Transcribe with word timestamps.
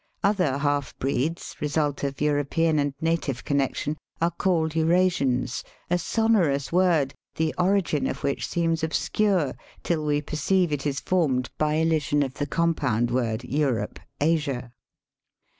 Other 0.23 0.57
half 0.57 0.97
breeds, 0.97 1.55
result 1.59 2.03
of 2.03 2.21
European 2.21 2.79
and 2.79 2.95
native 3.01 3.45
connection, 3.45 3.99
are 4.19 4.31
called 4.31 4.73
Eurasians, 4.75 5.63
a 5.91 5.99
sonorous 5.99 6.71
word, 6.71 7.13
the 7.35 7.53
origin 7.55 8.07
of 8.07 8.23
which 8.23 8.47
seems 8.47 8.83
obscure 8.83 9.53
till 9.83 10.03
we 10.03 10.19
perceive 10.23 10.71
it 10.71 10.87
is 10.87 10.99
formed 10.99 11.51
by 11.59 11.75
elision 11.75 12.23
of 12.23 12.33
the 12.33 12.47
compound 12.47 13.11
word 13.11 13.43
Europe 13.43 13.99
Asia. 14.19 14.73